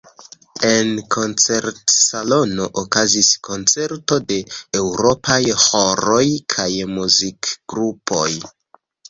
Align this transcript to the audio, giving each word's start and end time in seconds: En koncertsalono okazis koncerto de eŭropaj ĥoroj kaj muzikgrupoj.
En 0.67 0.87
koncertsalono 1.15 2.65
okazis 2.83 3.29
koncerto 3.49 4.17
de 4.33 4.39
eŭropaj 4.81 5.39
ĥoroj 5.67 6.25
kaj 6.57 6.69
muzikgrupoj. 6.97 8.29